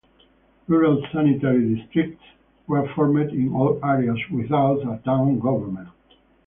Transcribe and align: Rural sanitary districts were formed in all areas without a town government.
Rural 0.67 1.05
sanitary 1.13 1.75
districts 1.75 2.23
were 2.65 2.91
formed 2.95 3.29
in 3.33 3.53
all 3.53 3.79
areas 3.85 4.17
without 4.31 4.77
a 4.79 4.97
town 5.05 5.37
government. 5.37 5.89